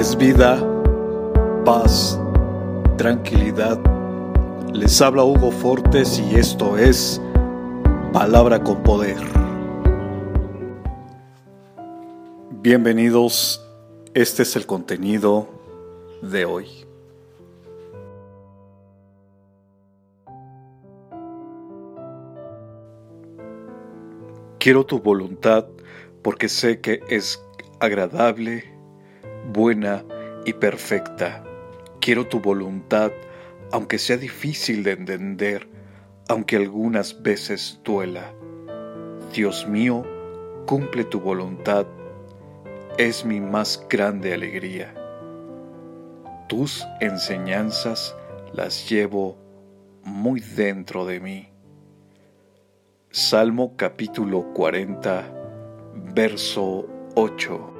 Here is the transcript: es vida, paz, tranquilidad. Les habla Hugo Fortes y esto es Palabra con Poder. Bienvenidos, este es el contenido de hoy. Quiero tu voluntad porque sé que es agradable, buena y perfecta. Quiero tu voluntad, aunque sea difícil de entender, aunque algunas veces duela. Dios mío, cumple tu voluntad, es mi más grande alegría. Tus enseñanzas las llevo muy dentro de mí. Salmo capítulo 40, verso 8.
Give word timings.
es 0.00 0.16
vida, 0.16 0.58
paz, 1.66 2.18
tranquilidad. 2.96 3.78
Les 4.72 4.98
habla 5.02 5.24
Hugo 5.24 5.50
Fortes 5.50 6.18
y 6.18 6.36
esto 6.36 6.78
es 6.78 7.20
Palabra 8.10 8.64
con 8.64 8.82
Poder. 8.82 9.18
Bienvenidos, 12.62 13.62
este 14.14 14.44
es 14.44 14.56
el 14.56 14.64
contenido 14.64 15.50
de 16.22 16.46
hoy. 16.46 16.66
Quiero 24.58 24.86
tu 24.86 24.98
voluntad 24.98 25.66
porque 26.22 26.48
sé 26.48 26.80
que 26.80 27.00
es 27.10 27.44
agradable, 27.80 28.79
buena 29.52 30.04
y 30.44 30.52
perfecta. 30.54 31.44
Quiero 32.00 32.26
tu 32.26 32.40
voluntad, 32.40 33.10
aunque 33.72 33.98
sea 33.98 34.16
difícil 34.16 34.82
de 34.82 34.92
entender, 34.92 35.68
aunque 36.28 36.56
algunas 36.56 37.22
veces 37.22 37.80
duela. 37.84 38.32
Dios 39.34 39.66
mío, 39.66 40.04
cumple 40.66 41.04
tu 41.04 41.20
voluntad, 41.20 41.86
es 42.98 43.24
mi 43.24 43.40
más 43.40 43.86
grande 43.88 44.34
alegría. 44.34 44.94
Tus 46.48 46.86
enseñanzas 47.00 48.16
las 48.52 48.88
llevo 48.88 49.38
muy 50.04 50.40
dentro 50.40 51.06
de 51.06 51.20
mí. 51.20 51.48
Salmo 53.10 53.76
capítulo 53.76 54.52
40, 54.54 55.32
verso 56.14 56.86
8. 57.14 57.79